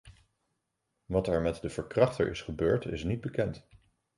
[1.05, 3.67] Wat er met de verkrachter is gebeurd, is niet bekend.